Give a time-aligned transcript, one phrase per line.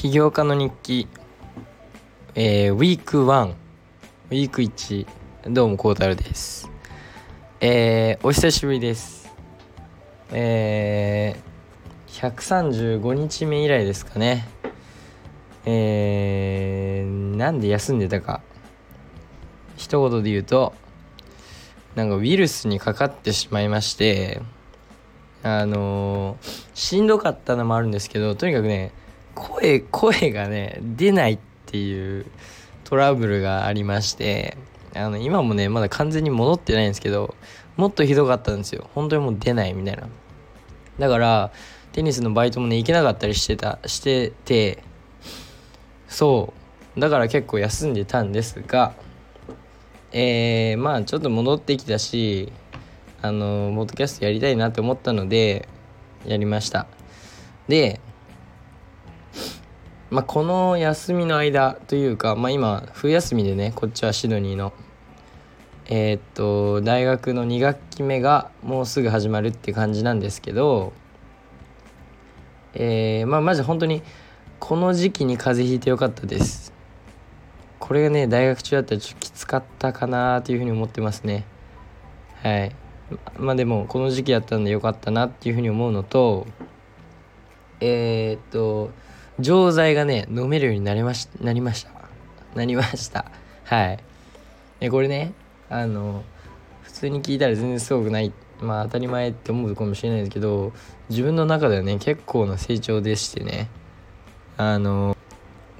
[0.00, 1.08] 起業家の日記、
[2.34, 5.06] えー、ウィーク1ウィーク1
[5.50, 6.70] どうも孝太郎です。
[7.60, 9.30] えー、お久しぶりです。
[10.32, 14.48] えー、135日目以来ですかね。
[15.66, 18.40] えー、なんで休んでたか。
[19.76, 20.72] 一言で言うと
[21.94, 24.40] なんかウイルスにかかってしまいまして
[25.42, 28.92] あのー、しんどかったのもあるんですけどとにかくね
[29.34, 32.26] 声声がね出ないっていう
[32.84, 34.56] トラブルがありまして
[34.94, 37.34] あの今もねまだ完全に戻ってないんですけど
[37.76, 38.90] もっとひどかったんですよ。
[38.94, 40.08] 本当にもう出ないみたいな。
[40.98, 41.52] だから
[41.92, 44.82] テニスのバイトもね行けなかったりしてたしてて
[46.08, 46.52] そ
[46.96, 47.00] う。
[47.00, 48.94] だから結構休んでたんですが
[50.12, 52.52] えー、まあちょっと戻ってきたし
[53.22, 55.68] あのポッドキャストやりたいなって思ったので
[56.26, 56.86] やりました。
[57.68, 58.00] で
[60.10, 64.72] まあ、この休みの間というか、まあ、今冬休みでねこっちはシドニーの
[65.86, 70.92] えー、っと大学の2学期目がもうすぐ始まるって感じなんですけど
[72.74, 74.02] えー、まあマジ本当に
[74.58, 76.72] この時期に風邪ひいてよかったです。
[77.78, 81.44] これがね大学中だったらちょっときつかったかなというふうに思ってますね。
[82.42, 82.76] はい。
[83.36, 86.46] まあでもこの時期だったんでよかったなっていうふうに思うのと
[87.80, 88.90] えー、っと
[89.40, 91.90] 錠剤がね飲めるようになりましなりました。
[92.54, 93.30] なりました。
[93.64, 93.98] はい。
[94.80, 95.32] えこれね
[95.68, 96.24] あの
[96.82, 98.32] 普通に聞いたら全然すごくない。
[98.60, 100.72] まあ当たり前って思うかもしれないですけど
[101.08, 103.68] 自分の中ではね結構な成長でしてね。
[104.56, 105.16] あの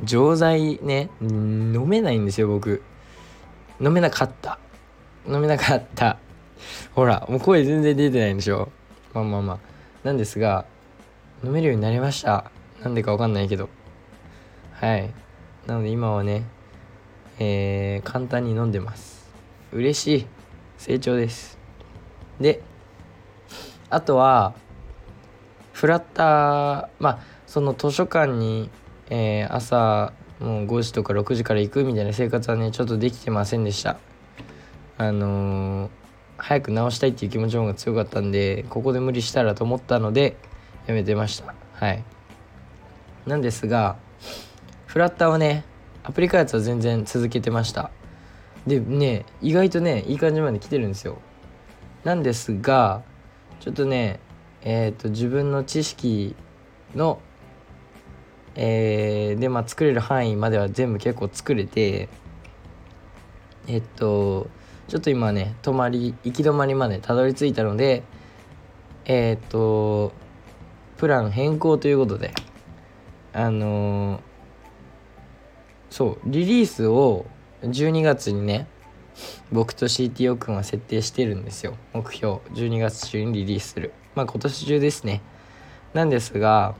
[0.02, 2.82] 錠剤ね飲めないんですよ僕。
[3.80, 4.58] 飲めなかった。
[5.26, 6.18] 飲めなかった。
[6.94, 8.70] ほらもう声全然出てないんでしょ。
[9.12, 9.58] まあまあまあ。
[10.04, 10.64] なんですが
[11.44, 12.50] 飲めるようになりました。
[12.82, 13.68] なんでかわかんないけど。
[14.72, 15.10] はい。
[15.66, 16.44] なので今はね
[17.42, 19.30] えー、簡単に飲んでます。
[19.72, 20.26] 嬉しい。
[20.76, 21.58] 成長です。
[22.38, 22.62] で
[23.88, 24.54] あとは
[25.72, 28.70] フラッターまあその図書館に、
[29.08, 33.98] えー、朝もう5時とか6時から行くみたいな生活はねちょっとできてませんでした。
[34.98, 35.90] あのー、
[36.36, 40.36] 早く直したいっていう気持ちの方が強かったんでここで無理したらと思ったので
[40.86, 41.54] やめてました。
[41.72, 42.04] はい。
[43.26, 43.96] なんですが
[44.86, 45.64] フラッターはね
[46.02, 47.90] アプリ開発は全然続けてました。
[48.66, 51.18] でね意外とねいい感じまで来てるんですよ。
[52.04, 53.02] なんですが
[53.60, 54.20] ちょっとね
[54.62, 56.34] えっ、ー、と自分の知識
[56.94, 57.20] の
[58.56, 62.08] えー、でまあ作れる範囲までは全部結構作れて
[63.68, 64.48] えっと
[64.88, 68.02] ちょっと今ね泊まり行き止まりまでたどり着いたので
[69.04, 70.12] えっと
[70.96, 72.34] プラン変更ということで
[73.32, 74.20] あのー、
[75.90, 77.26] そうリリースを
[77.62, 78.66] 12月にね
[79.52, 81.76] 僕と CTO 君は設定してるんですよ。
[81.92, 82.36] 目標。
[82.52, 83.92] 12月中にリリースする。
[84.14, 85.20] まあ今年中ですね。
[85.94, 86.74] なんですが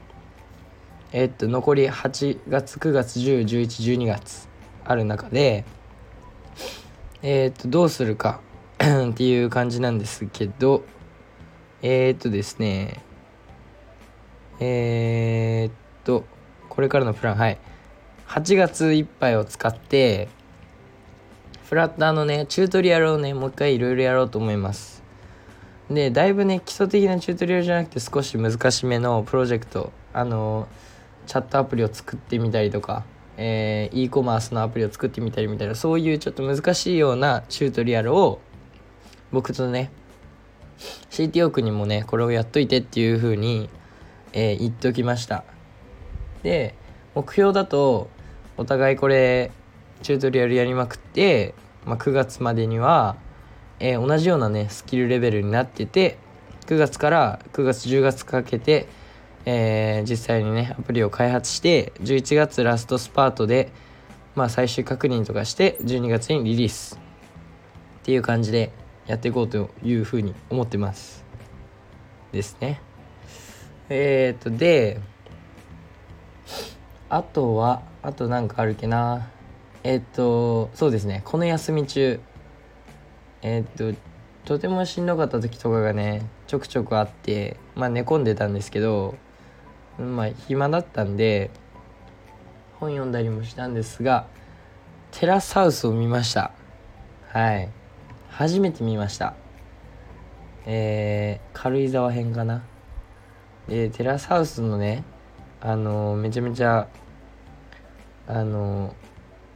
[1.11, 4.47] え、っと残り8月9月101112月
[4.85, 5.65] ある中で
[7.21, 8.39] え、っとどうするか
[8.79, 10.85] っていう感じなんですけど
[11.81, 13.03] え、っとですね
[14.61, 16.23] えっと
[16.71, 17.35] これからのプラン。
[17.35, 17.57] はい。
[18.27, 20.29] 8月いっぱいを使って
[21.65, 25.03] フラッターのねチュートリアルをねもう一回いろいろやろうと思います。
[25.89, 30.69] でだいぶね基礎的なチュートリアルじゃなくて少し難しめのプロジェクトあの
[31.27, 33.03] チャットアプリを作ってみたりとか
[33.37, 38.39] えー、e コマースのアプリを作ってみたりみたいなそういうちょっと難しいようなチュートリアルを
[39.31, 39.91] 僕とね
[41.09, 43.69] CTO 君にもねこれをやっといてっていう風に、
[44.33, 45.43] えー、言っておきました。
[46.43, 46.75] で
[47.15, 48.09] 目標だと
[48.57, 49.51] お互いこれ
[50.01, 51.53] チュートリアルやりまくって、
[51.85, 53.15] まあ、9月までには、
[53.79, 56.17] えー、同じようなねスキルレベルになってて
[56.67, 58.87] 9月から9月10月かけて、
[59.45, 63.71] えー、実際にねアプリを開発して11月ラストスパートで、
[64.35, 67.01] まあ、最終確認とかして12月にリリース。
[68.01, 68.71] っていう感じで
[69.05, 71.23] やっていこうというふうに思ってます。
[72.31, 72.81] ですね。
[73.89, 74.99] えっ、とで
[77.13, 79.27] あとはあとなんかあるっけな。
[79.83, 81.21] えっとそうですね。
[81.25, 82.21] この休み中。
[83.41, 83.93] えっと
[84.45, 89.15] とてもしんどかった時とかがねちょくちょくあってまあ寝込んでたんですけど
[89.99, 91.51] まあ暇だったんで
[92.79, 94.25] 本読んだりもしたんですが
[95.11, 96.53] テラスハウスを見ました。
[97.27, 97.69] はい。
[98.29, 99.33] 初めて見ました。
[100.65, 102.63] えー、軽井沢編かな。
[103.67, 105.03] でテラスハウスのね
[105.59, 106.87] あのめちゃめちゃ
[108.31, 108.95] あの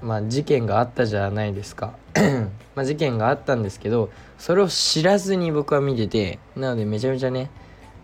[0.01, 1.97] まあ事件があったじゃないですか。
[2.75, 7.49] ま事件があったんですけどそれを知らずに僕は見ててなのでめちゃめちゃね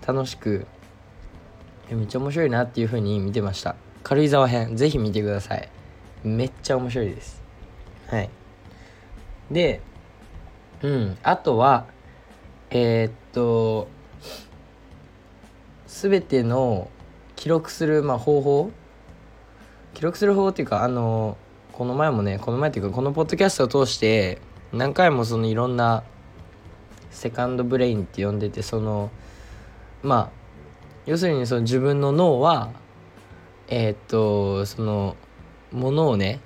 [0.07, 0.65] 楽しく
[1.89, 3.75] めっちゃ面白いなっていう風に見てました。
[4.03, 5.69] 軽井沢編ぜひ見てください。
[6.23, 7.43] めっちゃ面白いです。
[8.07, 8.29] はい。
[9.51, 9.81] で
[10.81, 11.85] うんあとは
[12.69, 13.89] えー、っと
[15.85, 16.89] 全ての
[17.35, 18.71] 記録する、まあ、方法
[19.93, 21.37] 記録する方法っていうかあの
[21.73, 24.39] この前もねこの前っていうかこのポッドキャストを通して
[24.73, 26.03] 何回もそのいろんな
[27.09, 29.11] セカンドブレインって呼んでてその
[30.01, 30.29] まあ
[31.05, 32.71] 要するにその自分の脳は
[33.67, 35.15] えー、っとその
[35.71, 36.39] ものをね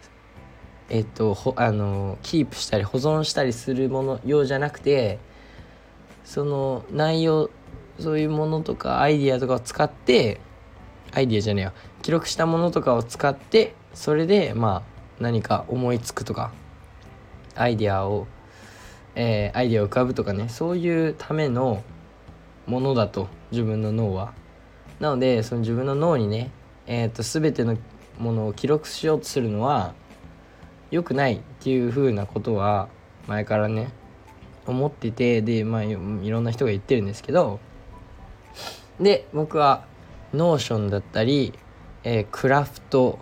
[0.89, 5.19] えっとあのキープしたり保存したりするものようじゃなくて
[6.23, 7.49] その内容
[7.99, 10.39] そういうものとかアイディアとかを使って
[11.13, 11.73] アイディアじゃねえよ
[12.05, 16.51] 記録したものとかを使ってそれでまあ何か思いつくとか
[17.55, 18.27] アイディアを、
[19.15, 21.81] えー、アイディアを浮かぶとかねそういうための
[22.67, 24.35] ものだと自分の脳は。
[24.99, 26.51] なのでその自分の脳にね、
[26.85, 27.75] えーと、全ての
[28.19, 29.95] ものを記録しようとするのは
[30.91, 32.87] 良くないっていうふうなことは
[33.25, 33.89] 前からね
[34.67, 37.59] 思っててでまあいろんな人が言ってるんですけど
[38.99, 39.87] で僕は
[40.35, 41.53] ノーションだったり、
[42.07, 43.17] えー、クラフト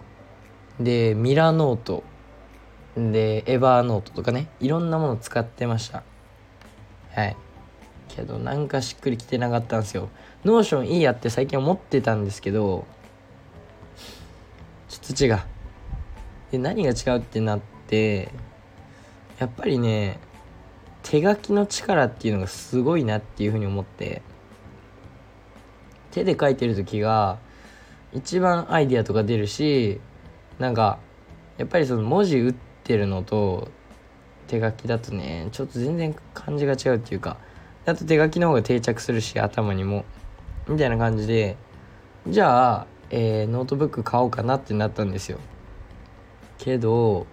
[0.78, 2.04] でミラノート
[2.98, 4.50] でエバーノートとかね。
[4.60, 6.04] いろんなもの使ってました。
[7.14, 7.38] はい。
[8.10, 10.10] けどなんかしっくりきてなかったんですよ。
[10.44, 12.86] ノーションいいやって最近思ってたんですけど
[14.90, 15.40] ちょっと違う。
[16.52, 18.34] で何が違うってなって
[19.40, 20.20] やっぱりね
[21.04, 24.22] 手書きの力っていうのがすごいなっていうふうに思って
[26.12, 27.40] 手で書いてる時が
[28.14, 30.00] 一番アイディアとか出るし
[30.60, 31.00] なんか
[31.58, 33.70] やっぱりその文字打ってるのと
[34.48, 37.38] 手書きだとねちょっと全然感じが違うっていうか
[37.86, 40.06] あと手書きの方が定着するし頭にも。
[40.68, 41.58] みたいな感じで
[42.28, 45.40] じゃあ、えー、ノートブック買おうかなってなったんですよ。
[46.58, 47.28] けど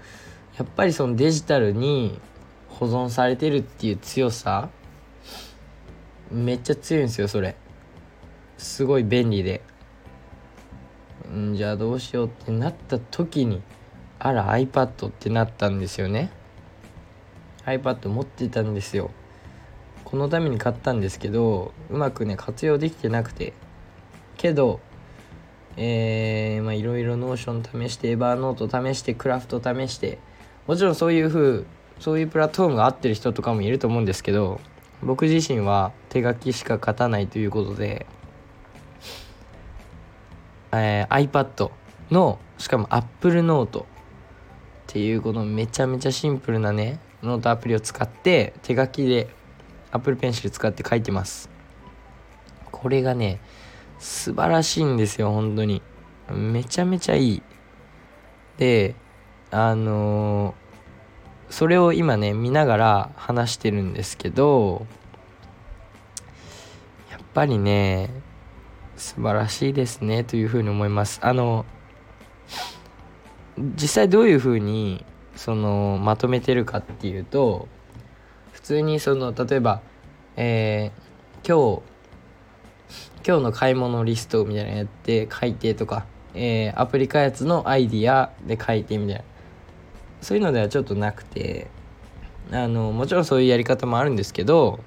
[0.58, 2.20] やっぱりそのデジタルに
[2.68, 4.68] 保存されてるっていう強さ
[6.30, 7.54] めっちゃ強いんですよそれ。
[8.58, 9.62] すごい便利で。
[11.28, 13.62] んじゃあどうしようってなった時に
[14.18, 16.30] あら iPad ってなったんですよね。
[17.64, 19.10] iPad 持ってたんですよ。
[20.04, 23.52] このために買ったんですけどうまくね活用できてなくて。
[24.36, 24.80] けど
[25.76, 30.18] えー、まあいろいろ Notion 試して Evernote 試してクラフト試して
[30.66, 31.64] もちろんそういう風
[32.00, 34.60] そういうプラットフォームが合ってる人とかもいると思うんですけど
[35.02, 38.06] 僕自身は手書きしか書かないということで、
[40.72, 41.70] えー、iPad
[42.10, 43.84] のしかも Apple Note っ
[44.86, 49.28] ていうこのめちゃめちゃシンプルなねノートアプリを使って手書きで
[49.92, 51.50] Apple Pencil 使って書いてます。
[52.70, 53.40] これがね
[53.98, 55.82] 素晴らしいんですよ本当に。
[56.30, 57.42] めちゃめちゃいい。
[58.56, 58.94] で
[59.50, 64.86] あのー、それを今ね見ながら話してるんですけど
[67.10, 68.10] やっぱりね
[69.00, 71.20] 素晴らしいですねというふうに思います。
[71.22, 71.64] あの
[73.56, 75.04] 実際どういうふうに
[75.34, 77.66] そのまとめてるかっていうと
[78.52, 79.80] 普通にその例えば、
[80.36, 89.24] えー、今日今日の買い物リストみたいなのやって書いてとか、えー、アプリ開発のアイディアで書いてみたいな。
[90.20, 91.68] そういうのではちょっとなくて
[92.52, 94.80] あのもちろんそういうやり方もあるんですけど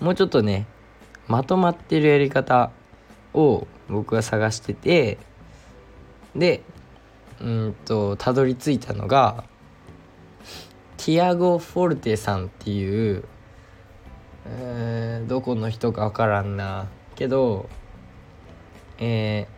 [0.00, 0.66] もうちょっとね
[1.28, 2.70] まとまってるやり方
[3.34, 5.18] を僕は探してて
[6.34, 6.62] で
[7.40, 9.44] うんとたどり着いたのが
[10.96, 13.24] ティアゴ・フォルテさんっていう、
[14.46, 17.68] えー、どこの人かわからんなけど
[18.98, 19.56] えー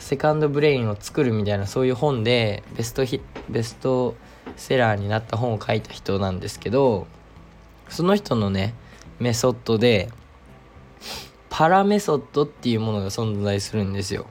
[0.00, 4.16] セカンドブレインを作るみたいなそういう本でベストヒベスト
[4.56, 7.06] セラーになった本を書いた人なんですけど
[7.88, 8.74] その人のね
[9.18, 10.08] メソッドで
[11.48, 14.26] パラメソッドっていうものが存在するんですよ。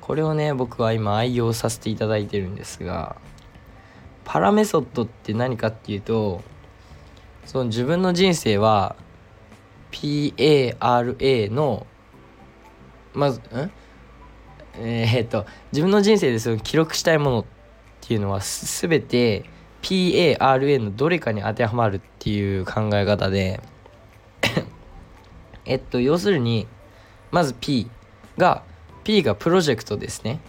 [0.00, 3.16] これをね僕は今愛用させていただいてるんですが
[4.24, 6.42] パラメソッドって何かっていうと
[7.46, 8.96] その自分の人生は
[9.92, 11.86] PARA の
[13.14, 13.70] まずん
[14.76, 17.44] えー、っと自分の人生でその記録したいものっ
[18.02, 19.44] ていうのは全て
[19.80, 23.62] PARA のどれかに当てはまるっていう考え方で
[25.64, 26.66] えっと要するに
[27.30, 27.90] まず P
[28.36, 28.62] が
[29.04, 30.40] P がプロジェクトですね。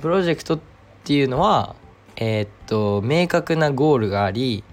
[0.00, 0.60] プロジェクトっ
[1.04, 1.76] ていうのは
[2.16, 4.64] えー、っと明確なゴールがあり、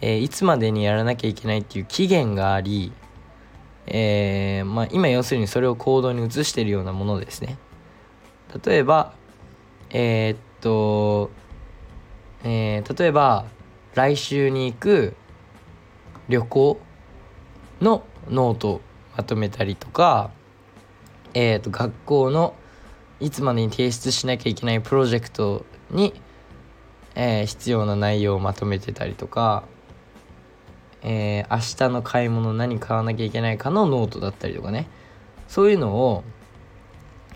[0.00, 2.92] えー、いつまでにやらなきゃいけないっていう期限があり、
[3.86, 7.58] えー、まあ、今要するにそれを行動に移しているようなものですね。
[8.64, 9.14] 例えば
[9.94, 11.30] えっと、
[12.44, 13.44] え例えば
[13.94, 15.14] 来週に行く
[16.30, 16.80] 旅行
[17.82, 18.80] のノート
[19.16, 20.30] まとめたりとか、
[21.34, 22.54] えー、と学校の
[23.20, 26.12] いつまでに提出しなきゃいけないプロジェクトに、
[27.14, 29.64] えー、必要な内容をまとめてたりとか、
[31.02, 34.88] えー、明日の買い物何買わなきゃいけないかのノートだったりとかね。
[35.48, 36.24] そういうのを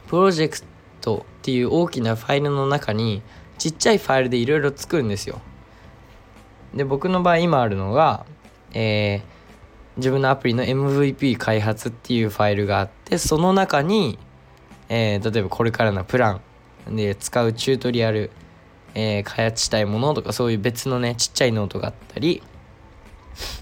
[0.06, 0.58] プロジェク
[1.00, 3.22] トっていう大きなファイルの中に
[3.58, 5.40] ちっちゃいファイルでいろいろ作るんですよ。
[6.74, 8.24] で僕の場合今あるのが、
[8.72, 9.35] えー、
[9.96, 14.18] 自分のアプリの MVP 開発っていうファイルがあってその中に、
[14.88, 16.40] えー、例えばこれからのプラ
[16.88, 18.30] ンで使うチュートリアル、
[18.94, 22.42] えー、開発したいものとかそういう別のねちっちゃいノートがあったり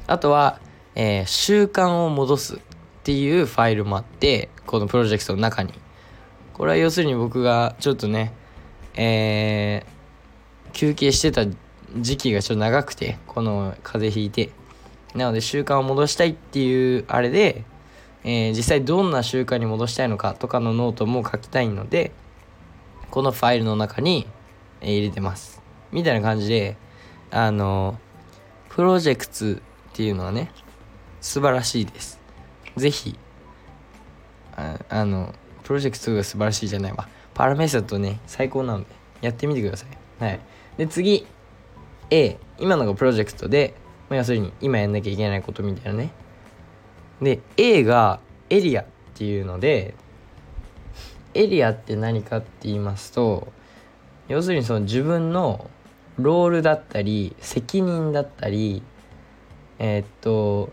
[0.06, 0.60] あとは、
[0.94, 2.58] えー、習慣を戻すっ
[3.04, 5.72] ていうファイルもあってこのプロジェクトの中に。
[6.52, 8.32] これは要するに僕がちょっとね
[8.96, 11.44] えー、休憩してた
[11.96, 14.50] 時期がちょっと長くてこの風邪ひいて。
[15.14, 17.64] なので習慣を戻したいっていうあれで、
[18.24, 22.12] えー、実際どんな習慣に戻したいのかとかのノートも書きたいので
[23.10, 24.26] このファイルの中に
[24.80, 25.62] 入れてます。
[25.92, 26.76] みたいな感じで
[27.30, 27.98] あの
[28.68, 30.50] プロジェクトっていうのはね
[31.20, 32.20] 素晴らしいです。
[32.76, 33.18] ぜひ
[34.56, 37.08] ああのプロジェクトが素晴らしいじゃないわ。
[37.34, 38.86] パラメソッドね最高なので
[39.20, 40.22] やってみてください。
[40.22, 40.40] はい。
[40.76, 41.26] で次。
[42.10, 43.74] A 今のがプロジェクトで、
[44.08, 46.10] まあ、要するに今やんなきゃいけないことみたいなね。
[47.22, 48.20] で A が
[48.50, 49.94] エリアっていうので
[51.32, 53.48] エリアって何かって言いますと
[54.28, 55.70] 要するにその自分の
[56.18, 58.82] ロールだったり責任だったり
[59.78, 60.70] えー、っと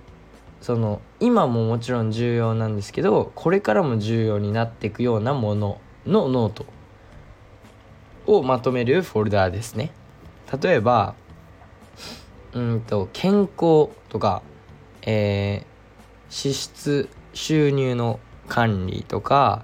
[0.61, 6.65] その今ももちろん重要なんですけどこれからも重要になっていくようなもののノート
[8.27, 9.91] をまとめるフォルダーですね。
[10.61, 11.15] 例えば
[12.53, 14.41] うんと健康とか、
[15.03, 19.63] えー、支出収入の管理とか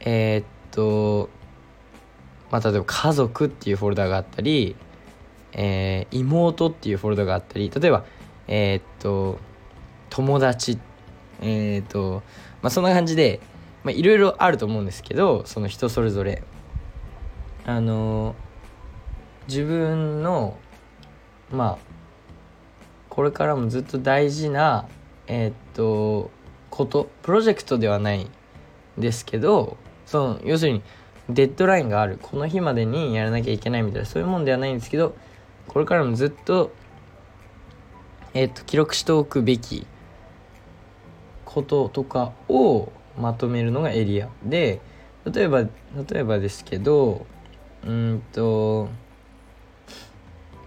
[0.00, 1.30] えー、っと
[2.50, 4.76] まあ例えば家族っていうフォルダがあったり、
[5.52, 8.04] えー、妹っていうフォルダがあったり例えば
[8.48, 9.38] えー、っと
[10.10, 10.78] 友達
[11.40, 12.22] えー、っと
[12.60, 13.40] まあそんな感じで
[13.86, 16.42] いろいろあると思うんですけどその人それぞれ。
[17.66, 18.34] あの
[19.46, 20.56] 自分の
[21.50, 21.99] まあ
[23.10, 24.88] これからもずっと大事な
[25.26, 26.30] えー、っと
[26.70, 28.26] ことプロジェクトではない
[28.96, 29.76] ですけど
[30.06, 30.82] その要するに
[31.28, 32.18] デッドラインがある。
[32.20, 35.14] この日までにやらなきゃいけないみたいなそういうもんではないんですけど
[35.68, 36.72] これからもずっと
[38.34, 39.86] えー、っと記録しておくべき
[41.44, 44.28] こととかをまとめるのがエリア。
[44.44, 44.80] で
[45.24, 45.68] 例えば例
[46.14, 47.26] えばですけど
[47.84, 48.88] うんと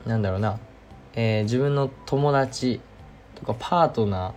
[0.06, 0.60] なんだろうな。
[1.16, 2.82] えー、自分の友達
[3.36, 4.34] とかパートナーっ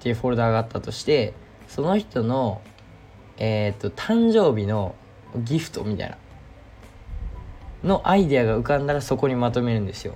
[0.00, 1.34] ていうフォルダがあったとして
[1.68, 2.60] その人の
[3.36, 4.94] えっ、と誕生日の
[5.34, 6.18] ギフトみたいな
[7.82, 10.14] のアイデアが浮かんだらそこにまとめるんですよ。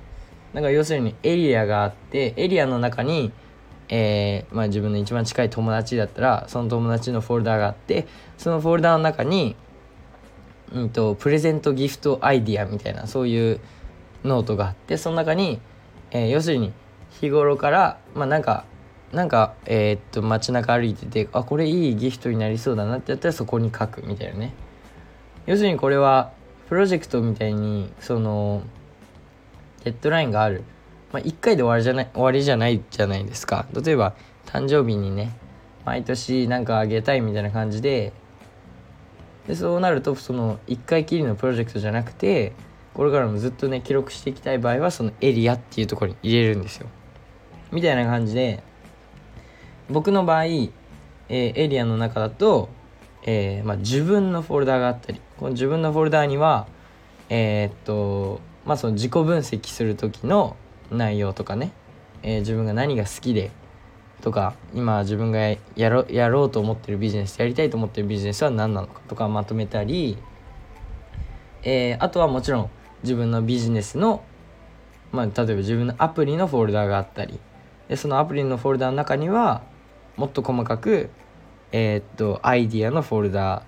[0.52, 3.32] だから要するにエリアがあってエリアの中に
[3.88, 8.06] えー、まあ、自分の一番近い友達だったらその友達のフォルダがあって
[8.38, 9.56] そのフォルダの中に、
[10.72, 13.60] うんと、プレゼントギフトアイディアみたいなそういう
[14.24, 15.60] ノートがあってその中に
[16.14, 16.72] えー、要するに
[17.20, 18.64] 日頃からまあなんか
[19.12, 24.54] なんかえー、っと街中歩いててあこれいいギフトになりそうだなってやったらそこに書くみたいなね。
[25.46, 26.32] 要するにこれは
[26.68, 28.62] プロジェクトみたいにその
[29.84, 30.64] デッドラインがある。
[31.12, 33.66] まあ1回で終わりじゃない終わりじゃないじゃないですか。
[33.74, 34.14] 例えば
[34.46, 35.36] 誕生日にね
[35.84, 38.12] 毎年なんかあげたいみたいな感じで
[39.46, 42.52] でそうなるとその1回きりのプロジェクトじゃなくて
[42.94, 46.88] これからもずっとね記録していきたい場合はそのエリアっていうところに入れるんですよ。
[47.72, 48.62] みたいな感じで
[49.90, 52.68] 僕の場合、えー、エリアの中だと、
[53.24, 56.66] えーまあ、自分のフォルダがあったりこの自分のフォルダには
[57.28, 60.56] えー、っとまあその自己分析する時の
[60.90, 61.72] 内容とかね、
[62.22, 63.50] えー、自分が何が好きで
[64.20, 65.58] とか今自分がや
[65.90, 70.16] ろやろうと思ってるビジネスやりたいと思ってるビジネスは何なのかとかまとめたり、
[71.62, 72.70] えー、あとはもちろん
[73.04, 74.24] 自分のビジネスの、
[75.12, 77.38] まあ、例えば自分のアプリのフォルダがあったり
[77.88, 79.62] でそのアプリのフォルダの中には
[80.16, 81.10] もっと細かく
[81.70, 83.64] えー、っとアイディアのフォルダ、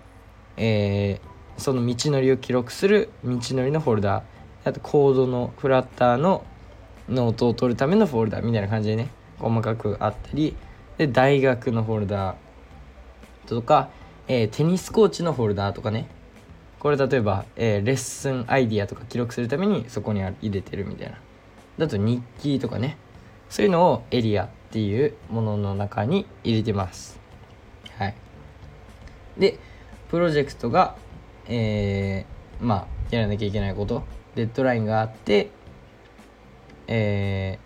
[0.57, 1.21] え
[1.59, 4.23] その道のりを記録する道のりのフォルダ
[4.65, 6.45] あとコードのフラッターの
[7.09, 10.57] ノートを取るためのフォルダみたいな感じでね細かくあったり
[10.99, 12.37] で大学のフォルダ
[13.47, 13.91] とか、
[14.29, 16.09] えー、テニスコーチのフォルダとかね
[16.79, 21.19] これ例えば、えー、レッスンアイディアとか記録するためにそこに入れてるみたいな。
[21.79, 22.97] だと日記とかね。
[23.49, 27.19] そういうのをエリアっていうものの中に入れてます。
[27.97, 28.15] はい。
[29.39, 29.59] で
[30.09, 30.97] プロジェクトが
[31.49, 34.05] えー、まあやらなきゃいけないこと。
[34.35, 35.51] デッドラインがあって
[36.89, 37.59] え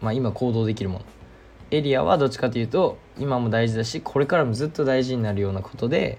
[0.00, 1.04] ー、まあ今行動できるもの。
[1.70, 6.18] エリアはどっちかというと今も大事だしこれからもずっと大事になるようなことで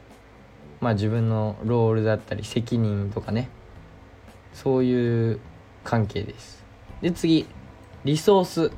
[0.83, 3.49] まあ自分のロールだったり責任とかね。
[4.53, 5.39] そういう
[5.83, 6.63] 関係です。
[7.01, 7.47] で次。
[8.03, 8.71] リソース。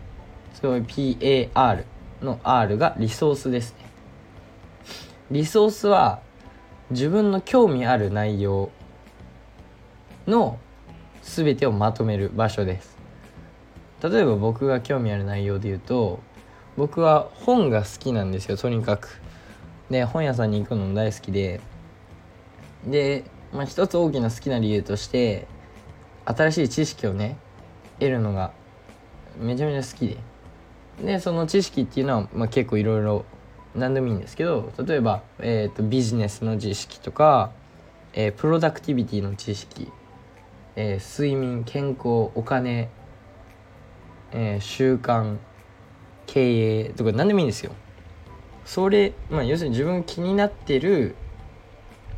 [0.54, 1.84] すごい PAR
[2.22, 3.86] の R がリソースですね。
[5.32, 6.22] リソースは
[6.92, 8.70] 自分の興味ある内容
[10.28, 10.60] の
[11.24, 12.96] 全てをまとめる場所です。
[14.04, 16.20] 例えば僕が興味ある内容で言うと
[16.78, 19.20] 僕は本が好きなんですよとにかく。
[19.90, 21.62] で本屋さんに行くのも大好きで
[22.86, 23.24] で、
[23.54, 25.48] まあ、一つ大きな好きな理由として
[26.26, 27.38] 新しい知識をね
[28.00, 28.52] 得るのが
[29.38, 30.18] めちゃめちゃ好きで。
[31.04, 33.26] でその知識っていうのは、まあ、結構いろいろ
[33.76, 37.52] 何でもいいんですけど例えば、えーと、ビジネスの知識とか、
[38.14, 39.92] えー、プロダクティビティの知識、
[40.78, 42.90] えー、睡眠健康お金、
[44.32, 45.38] えー、習慣
[46.28, 47.74] 経営とか何でもいいんですよ。
[48.66, 51.16] それ、まあ、要するに自分気になってる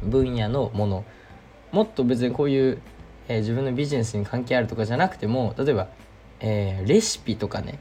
[0.04, 1.06] 分野のもの。
[1.72, 2.82] もっと別にこういう、
[3.28, 5.88] えー、自分のビジネスに関係あるとかじゃなくても例えば、
[6.40, 7.80] えー、レシピとかね。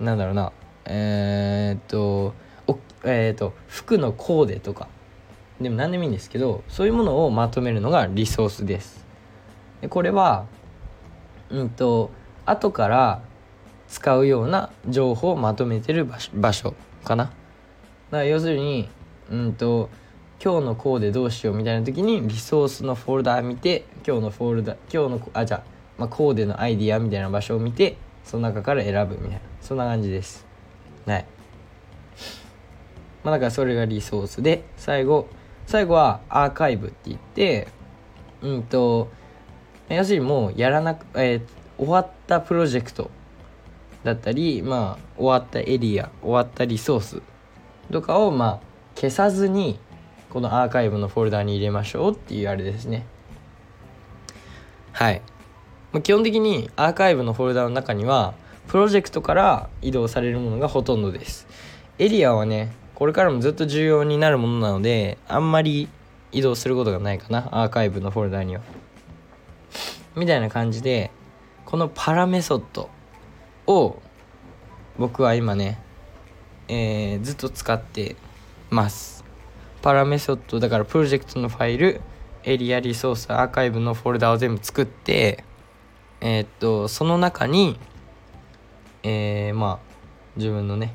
[0.00, 0.52] なんだろうな。
[0.86, 2.34] えー、っと
[2.66, 4.88] おえ、っと服のコーデとか。
[5.60, 9.06] でも何でもいいんですけどそういうものをまとめるのがリソースです。
[9.80, 10.46] でこれは
[11.50, 12.10] うんと
[12.44, 13.22] 後から
[13.88, 17.24] 使うような情報をまとめてる場所場所かな。
[17.24, 17.36] だか
[18.18, 18.88] ら要するに
[19.30, 19.90] うんと
[20.44, 25.62] 今日のコーデどうしようみたいな時にリソースのフォルダー見て今日のフォルダ今日のあじゃあ、
[25.96, 29.40] まあ、コーデのアイディアみたいな場所を見てその中から選ぶみたいな。
[29.62, 30.44] そんな感じです。
[31.06, 31.24] はい。
[33.22, 35.28] まあだからそれがリソースで最後
[35.66, 37.68] 最後はアーカイブって言って
[38.42, 39.08] うんと
[39.88, 41.42] 要するにもうやらなく、えー、
[41.78, 43.10] 終わったプロジェクト
[44.02, 47.22] だったりまあ終わったエリア終わったリソース
[47.90, 49.78] とかをまあ消さずに
[50.34, 53.06] このアーカイブのフォルダに入れましょうっていうあれですね。
[54.90, 55.22] はい。
[55.92, 58.34] ま基本的にアーカイブのフォルダの中には
[58.66, 61.46] プロジェクトから移動されるものがほとんどです。
[62.00, 65.88] エリアはねこれからもずっと重要になるものなのであんまり
[66.32, 68.62] 移動することがないかなアーカイブのフォルダには。
[70.16, 71.12] みたいな感じで
[71.64, 72.90] このパラメソッド
[73.68, 74.02] を
[74.98, 75.80] 僕は今ね、
[76.66, 78.16] えー、ずっと使って
[78.70, 79.23] ます。
[79.84, 82.00] パラメソッドだからプロジェクトのファイル
[82.42, 85.44] エリアリソースアーカイブのフォルダを全部作って
[86.22, 87.78] えー、っとその中に
[89.02, 89.78] えー、まあ
[90.36, 90.94] 自分のね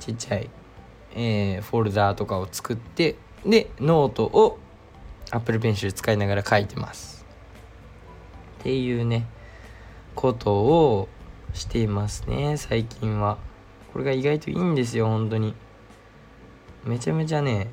[0.00, 0.50] ちっちゃい、
[1.14, 3.14] えー、フォルダーとかを作って
[3.46, 4.58] でノートを
[5.30, 7.24] Apple Pencil 使いながら書いてます。
[8.58, 9.28] っていうね
[10.16, 11.08] ことを
[11.54, 13.38] していますね最近は。
[13.92, 15.54] これが意外といいんですよ本当に。
[16.84, 17.70] めちゃめちゃね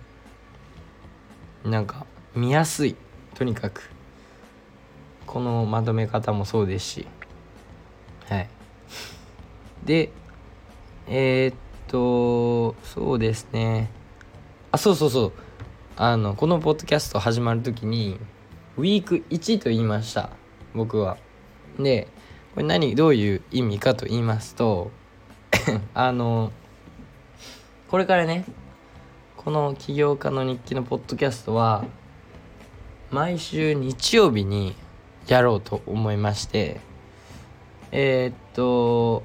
[1.63, 2.95] なんか見やすい。
[3.35, 3.89] とにかく。
[5.25, 7.07] このまとめ方もそうですし。
[8.29, 8.49] はい。
[9.83, 10.11] で
[11.07, 11.55] えー、っ
[11.87, 13.89] とそうですね。
[14.71, 15.33] あそうそうそう。
[15.95, 18.19] あのこのポッドキャスト始まる時に
[18.77, 20.29] ウィーク1と言いました。
[20.73, 21.17] 僕は。
[21.79, 22.07] で
[22.53, 24.91] これ何どういう意味かと言いますと
[25.93, 26.51] あの
[27.87, 28.45] これからね
[29.47, 31.85] この起業家の日記のポッドキャストは
[33.11, 34.75] 毎週日曜日に
[35.25, 36.81] やろうと思いまして
[37.93, 39.23] えー、っと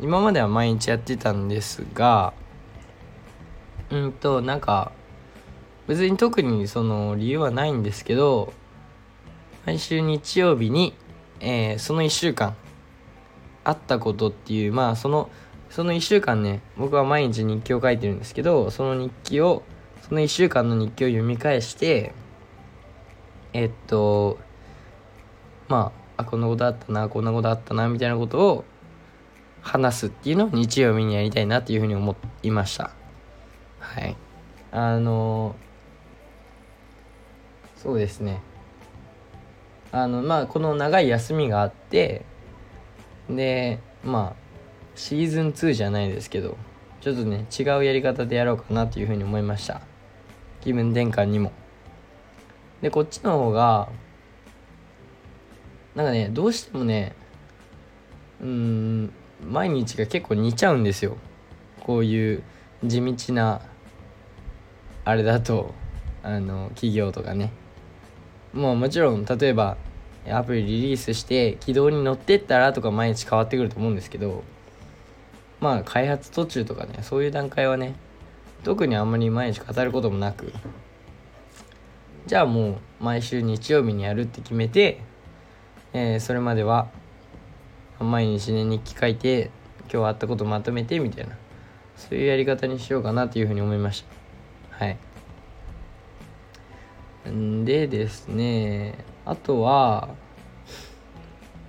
[0.00, 2.32] 今までは毎日やってたんですが
[3.90, 4.90] うんとなんか
[5.86, 8.52] 別に特にその理由はないんですけど
[9.66, 10.96] 毎週日曜日に、
[11.38, 12.56] えー、その1週間
[13.62, 15.30] あったことっていうまあその
[15.70, 19.62] その1週間ね僕は毎日日記を書いてるんですけどその日記を
[20.02, 22.12] その1週間の日記を読み返して
[23.52, 24.38] えっと
[25.68, 28.64] まああこんなことあったなこんなことあったなみたいなことを
[29.62, 32.90] 話すっていうのを日曜日にやりたいなっていうふうに思いました。
[33.78, 34.16] はい。
[34.72, 35.54] あの
[37.76, 38.40] そうですね。
[39.92, 42.24] あのまあこの長い休みがあって
[43.28, 44.49] でまあ
[45.00, 46.58] シーズン2じゃないですけど
[47.00, 49.80] ちょっとね違うやり方でやろうかなというふうに思いました。
[50.60, 51.52] 気分転換にも。
[52.82, 53.88] でこっちの方が
[55.94, 57.14] なんかねどうしてもね
[58.42, 61.16] うん毎日が結構似ちゃうんですよ。
[61.80, 62.42] こういう
[62.84, 63.62] 地道な
[65.06, 65.72] あれだと
[66.22, 67.52] あの企業とかね。
[68.52, 69.78] もうもちろん例えば
[70.28, 74.44] アプリリリースして軌道に乗ってったらとか毎日変わってくると思うんですけど
[75.60, 77.94] まあ開発途中とかねそういう段階はね
[78.64, 80.52] 特にあんまり毎日語ることもなく
[82.26, 85.00] じゃあもう毎週日曜日にやるって決めて、
[85.92, 86.88] えー、それまでは
[87.98, 89.50] 毎日ね日記書いて
[89.92, 91.36] 今日あったことまとめてみたいな
[91.96, 94.04] そういうやり方にしようかなというふうに思いまし
[94.78, 94.84] た。
[94.84, 94.96] はい。
[97.28, 100.08] んでですねあとは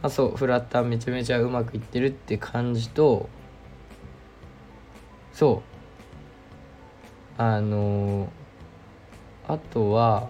[0.02, 3.30] あそうフラッターめちゃめちゃうまくいってるって感じと
[5.42, 5.64] そ
[7.40, 7.42] う。
[7.42, 8.30] あの
[9.48, 10.30] あとは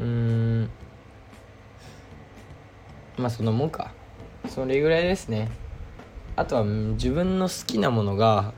[0.00, 0.70] うん。
[3.18, 3.92] まあそのもんか。
[4.48, 5.50] それぐらいですね。
[6.36, 8.54] あとは自分の好きなものが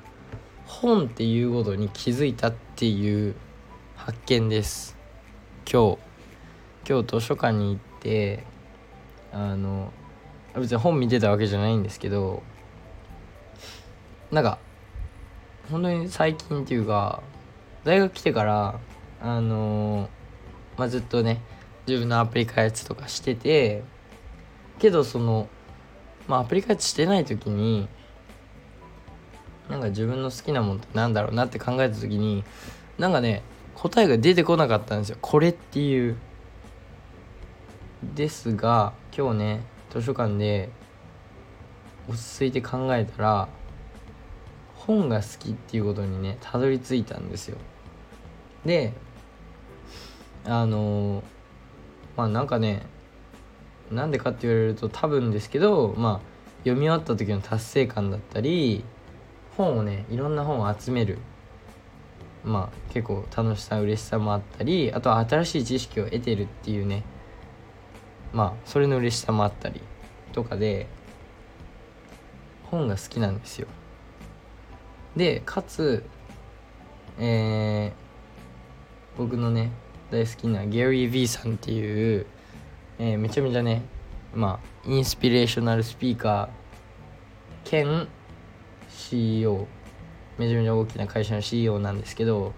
[0.66, 3.35] 本っていうことに気づいたっていう
[3.96, 4.96] 発見です。
[5.68, 5.99] 今日。
[6.88, 8.44] 今日図書館に行って
[9.33, 9.92] あの
[10.55, 12.44] 別に本見てたわけじゃないんですけど
[14.31, 14.61] なんか
[15.70, 17.22] 本当に最近っていうか
[17.85, 18.79] 大学来てから
[19.20, 20.09] あの
[20.76, 21.40] まあ、ずっとね
[21.87, 23.83] 自分のアプリ開発とかしてて
[24.79, 25.48] けどその
[26.29, 27.88] まあアプリ開発してない時に
[29.70, 32.44] なんか自分の好きなものってなんだろうなって考えた時に
[32.98, 33.42] なんかね
[33.74, 35.18] 答えが出てこなかったんですよ。
[35.20, 36.16] これっていう。
[38.14, 40.68] ですが今日ね図書館で
[42.09, 43.48] 落ち着いて考えたら
[44.87, 47.59] 本が好きっていうことにねたどり着いたんですよ。
[48.64, 48.92] で
[50.44, 51.22] あの
[52.16, 52.87] まあなんかね
[53.90, 58.85] なんでかって言われると多分ですけどまあ読み終わった時の達成感だったり
[59.57, 61.18] 本をねいろんな本を集める。
[62.44, 67.03] まあ結構楽しさ嬉しさもあったりあとは新しい知識を得てるっていうね。
[68.33, 69.81] まあそれの嬉しさもあったり
[70.33, 70.87] とかで
[72.70, 73.66] 本が好きなんですよ。
[75.16, 76.05] でかつ
[77.18, 79.70] えー、僕のね
[80.11, 82.26] 大好きなゲリー・ヴィーさんっていう、
[82.98, 83.83] えー、めちゃめちゃね
[84.35, 88.07] まあインスピレーショナルスピーカー兼
[88.90, 89.66] CEO
[90.37, 92.52] めちゃめちゃ大きな会社の CEO なんですけど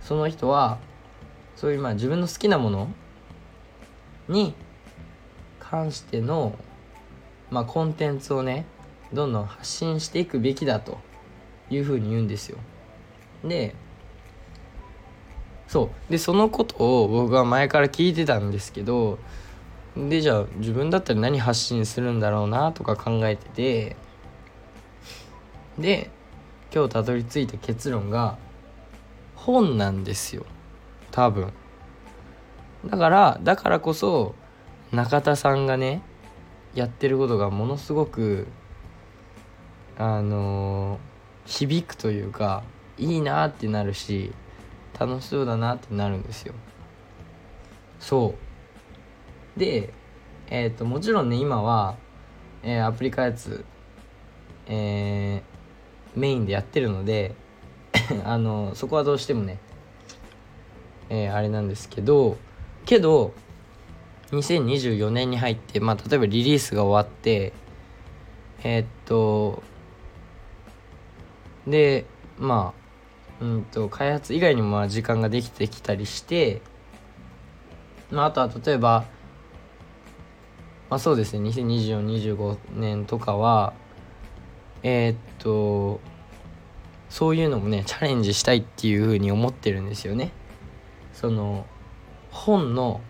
[0.00, 0.78] その人は
[1.56, 2.88] そういうまあ自分の好きなもの
[4.28, 4.54] に
[5.58, 6.56] 関しての
[7.50, 8.64] まあコンテンツをね
[9.12, 10.98] どんどん発信していくべきだと。
[11.72, 12.58] いうふうに言うんですよ。
[13.44, 13.74] で
[15.66, 16.10] そう。
[16.10, 19.18] でそのことを僕は前から聞いてたんですけど
[19.96, 23.96] でじゃあ自分だったら何発信するんだろうなとか考えてて
[25.78, 26.10] で
[26.74, 28.38] 今日たどり着いた結論が
[29.34, 30.46] 本なんですよ。
[31.10, 31.52] 多分。
[32.86, 34.34] だからだからこそ
[34.92, 36.02] 中田さんがね
[36.74, 38.46] やってることがものすごく
[39.98, 41.11] あのー、
[41.44, 42.62] 響くというか
[42.98, 44.32] いいなってなるし
[44.98, 46.54] 楽しそうだなってなるんですよ。
[47.98, 48.34] そ
[49.56, 49.58] う。
[49.58, 49.92] で
[50.48, 51.96] えっ、ー、ともちろんね今は、
[52.62, 53.64] えー、アプリ開発
[54.66, 57.34] えー、メインでやってるので
[58.24, 59.58] あのそこはどうしてもね
[61.08, 62.36] えー、あれなんですけど
[62.86, 63.34] けど
[64.30, 67.52] 2024年に入って、まあ、例えばリリースが終わって
[68.64, 69.62] えー、っと
[71.66, 72.06] で
[72.38, 72.74] ま
[73.40, 76.62] あうんと開発以外にもまあ時間ができてきたりして、
[78.10, 79.04] まあ、あとは例えば
[80.90, 83.72] まあそうですね202425年とかは
[84.82, 86.00] えー、っと
[87.08, 90.32] そういうのもねチャレンジしたいっていうふうに思ってるんですよね。
[91.12, 91.66] その
[92.30, 93.00] 本の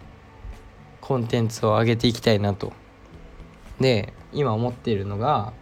[1.01, 2.73] コンテンツを上げていきたいなと。
[3.81, 5.53] で今思っているのが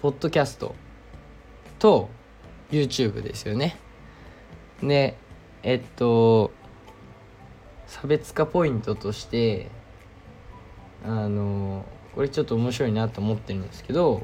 [0.00, 0.74] ポッドキャスト。
[1.80, 2.08] と
[2.70, 3.76] YouTube ですよね。
[4.82, 5.16] で
[5.62, 6.52] えっと
[7.86, 9.68] 差別化ポイントとして
[11.04, 14.22] あのこれちょっと面白いなと思ってるんですけど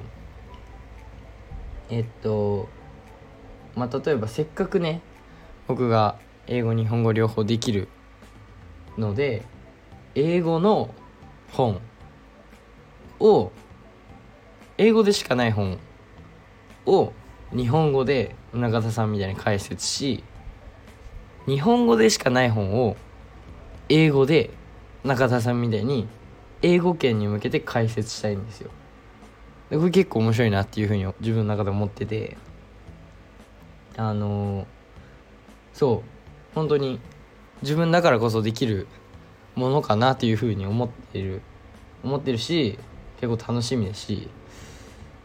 [1.90, 2.69] えっと
[3.75, 5.01] まあ例えばせっかくね
[5.66, 6.16] 僕が
[6.47, 7.88] 英語日本語両方できる
[8.97, 9.42] ので
[10.14, 10.95] 英語の
[11.53, 11.81] 本
[13.19, 13.51] を
[14.79, 15.79] 英語でしかない本
[16.87, 17.12] を
[17.54, 20.24] 日本語で中田さんみたいに解説し
[21.46, 22.96] 日本語でしかない本を
[23.88, 24.50] 英語で
[25.04, 26.09] 中田さんみたいに
[26.62, 28.70] 英語圏に向けて解説したいんですよ。
[29.70, 32.37] でこれ結構面白いなっていうふうに自分の中で思ってて。
[33.98, 34.66] あのー、
[35.72, 37.00] そう本当に
[37.62, 38.87] 自分だからこそできる
[39.54, 41.40] ものかなっていうふうに思ってる
[42.04, 42.78] 思ってるし
[43.20, 44.28] 結構楽しみですし。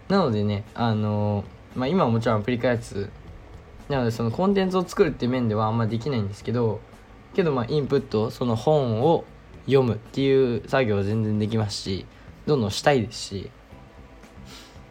[0.07, 3.09] なのでねあのー、まあ今はもちろんアプリ開発
[3.89, 6.79] なのでそのコンテンツを作るっていう面ではあんまできないんですけど
[7.33, 9.25] けどまあインプットその本を
[9.65, 12.05] 読むっていう作業は全然できますし
[12.45, 13.51] どんどんしたいですし。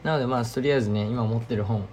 [0.02, 1.86] なのでまあとりあえずね今持ってる本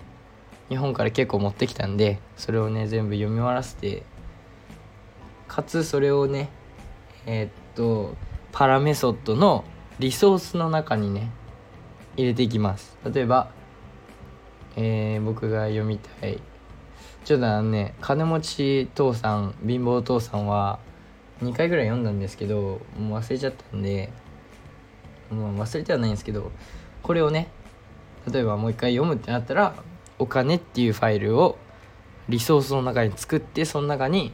[0.69, 4.03] 日本から結構持ってきたんでそれをね全部読み終わらせて
[5.49, 6.49] かつそれをね
[7.25, 8.15] えー、っと
[8.53, 9.65] パラメソッドの
[9.99, 11.31] リソースの中にね
[12.15, 12.97] 入れていきます。
[13.13, 13.51] 例えば、
[14.77, 16.39] えー、僕が読みたい。
[17.25, 20.79] ちょっとあのね金持ち父さん貧乏父さんは
[21.43, 24.13] 2回ぐらい読んだんですけどもう忘れちゃったんで
[25.29, 26.53] もう忘れてはないんですけど
[27.03, 27.49] これをね
[28.31, 29.75] 例えばもう一回読むってなったら
[30.19, 31.57] お金っていうファイルを
[32.29, 34.31] リソースの中に作ってその中に、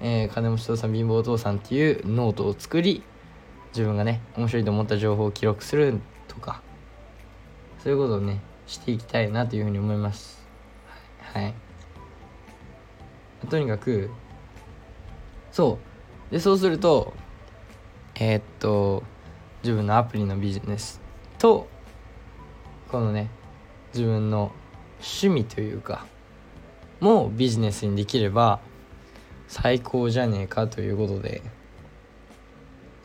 [0.00, 3.02] えー、金持ち父さん貧乏父さんっていうノートを作り
[3.72, 6.60] 自分がね面白いと思った情報を記録するとか
[7.82, 10.40] そういうことをねしていきたいなというふうに思います。
[11.34, 11.54] はい、
[13.48, 14.10] とにかく
[15.50, 15.78] そ
[16.30, 16.32] う。
[16.32, 17.12] でそうすると
[18.14, 19.02] えー、っと
[19.64, 21.00] 自分のアプリのビジネス
[21.38, 21.66] と
[22.88, 23.28] このね
[23.92, 24.52] 自分の
[25.00, 26.06] 趣味というか
[27.00, 28.60] もビジネスにできれば
[29.48, 31.42] 最高じゃねえかということで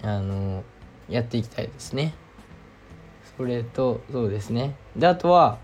[0.03, 0.63] あの
[1.09, 2.13] やっていきたいですね。
[3.37, 4.75] それとそうですね。
[4.95, 5.57] であとは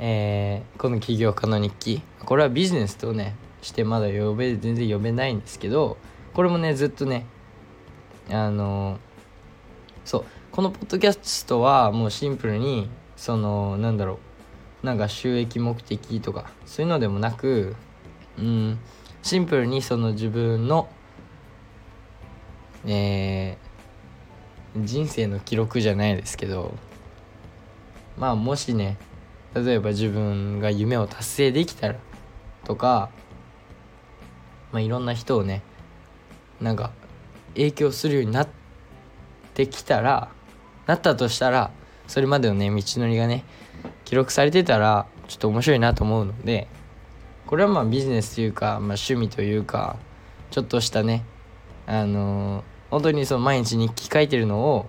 [0.00, 2.02] えー、この起業家の日記。
[2.24, 5.96] これはビジネスとねしてまだ呼べ全然呼べないんですけど
[6.34, 7.26] これもねずっとね
[8.30, 8.98] あの
[10.04, 14.20] そうこのポッドキャストはもうシンプルにそのなんだろ
[14.82, 17.74] うなんか収益目的とかそういうのでもなく
[18.38, 18.78] うん
[19.22, 20.88] シンプルにその自分の
[22.86, 23.67] えー、
[24.84, 26.74] 人生の記録じゃないですけど
[28.16, 28.98] まあもしね
[29.54, 31.96] 例えば自分が夢を達成できたら
[32.64, 33.10] とか
[34.72, 35.62] まあ、いろんな人をね
[36.60, 36.90] なんか
[37.54, 38.48] 影響するようになっ
[39.54, 40.28] てきたら
[40.86, 41.70] なったとしたら
[42.06, 43.44] それまでのね道のりがね
[44.04, 46.68] 記録されてたらちょっと面白いなと思うので
[47.46, 49.96] これはまあビジネスというか、まあ、趣味というか
[50.50, 51.24] ちょっとしたね
[51.86, 54.88] あのー、本当にその毎日日記書いてるのを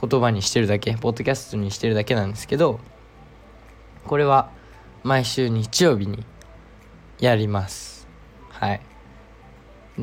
[0.00, 2.80] 言葉にしてるだけポッドキャストにしてるだけなんですけど
[4.06, 4.50] これは
[5.02, 6.24] 毎週日曜日に
[7.18, 8.08] やります
[8.50, 8.80] はい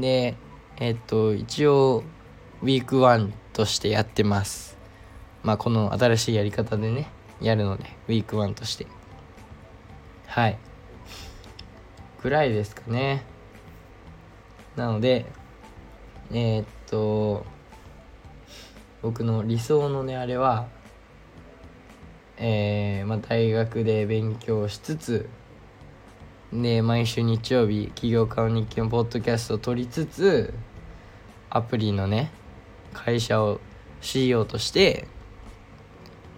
[0.01, 0.35] で、
[0.77, 2.03] えっと、一応、
[2.61, 4.77] ウィーク1としてやってます。
[5.43, 7.07] まあ、この新しいやり方でね、
[7.41, 8.87] やるので、ウィーク1として。
[10.27, 10.57] はい。
[12.21, 13.23] ぐらいですかね。
[14.75, 15.25] なので、
[16.31, 17.45] えー、っと、
[19.01, 20.67] 僕の理想のね、あれは、
[22.37, 25.29] えー、まあ、大学で勉強しつつ、
[26.53, 30.53] で毎週日曜日起業家の日記のポッドキャストを撮りつつ
[31.49, 32.31] アプリのね
[32.93, 33.59] 会社を
[33.99, 35.07] CEO として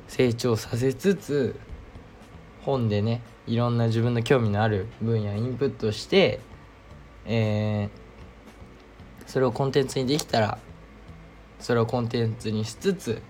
[0.08, 1.60] 成長させつつ
[2.62, 6.40] 本でねいろんな自分の興味のある分野インプットして、
[7.26, 8.09] えー、
[9.30, 10.58] それをコンテンツにできたら
[11.60, 13.22] それをコンテンツにしつつ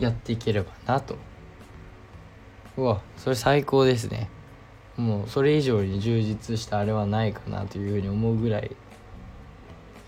[0.00, 1.16] やっていければなと。
[2.78, 4.30] うわそれ最高ですね。
[4.96, 8.74] もうそれ以上に充実したあれはないかなというふうに思うぐらい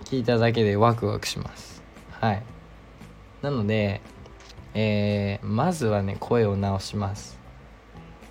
[0.04, 1.82] 聞いただけでワクワクします。
[2.10, 2.42] はい。
[3.42, 4.00] なので
[4.72, 7.38] えー、まずはね声を直します。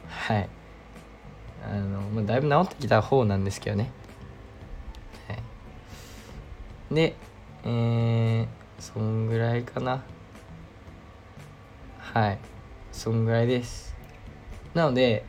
[0.07, 0.49] はい。
[1.63, 3.91] あの、まあ、だいぶ治ってきた方なんですけどね。
[6.91, 7.15] で
[7.63, 8.47] えー、
[8.79, 10.03] そんぐらいかな。
[11.99, 12.39] はい。
[12.91, 13.95] そんぐらいです。
[14.73, 15.23] なので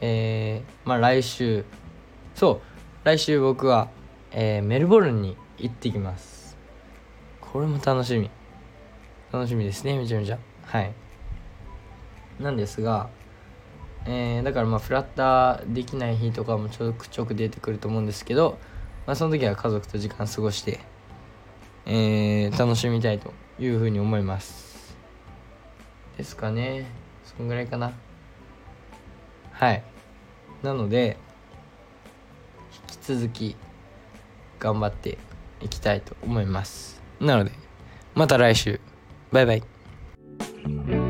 [0.00, 1.64] えー、まあ来週
[2.34, 2.60] そう
[3.04, 3.88] 来週僕は、
[4.30, 6.56] えー、メルボルンに行ってきます。
[7.40, 8.30] これも楽しみ。
[9.30, 10.38] 楽しみですねめちゃめちゃ。
[10.64, 10.92] はい。
[12.40, 13.10] なんですが
[14.06, 18.58] えー、だからまあフラッターできない日とかもちょくちょく出てくると思うんですけど、
[19.06, 20.80] まあ、その時は家族と時間過ごして、
[21.86, 24.96] えー、楽しみたいというふうに思います。
[26.16, 26.86] ですかね。
[27.24, 27.92] そんぐらいかな。
[29.52, 29.82] はい。
[30.62, 31.16] なので
[32.88, 33.56] 引き続き
[34.58, 35.18] 頑張って
[35.60, 37.02] いきたいと思います。
[37.20, 37.52] なので
[38.14, 38.80] また来週。
[39.32, 41.01] バイバイ。